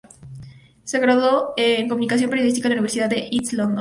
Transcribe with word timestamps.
Se 0.83 0.97
graduó 0.97 1.53
en 1.57 1.87
comunicación 1.87 2.31
periodística 2.31 2.67
en 2.67 2.71
la 2.73 2.79
universidad 2.79 3.07
de 3.07 3.29
East 3.31 3.53
London. 3.53 3.69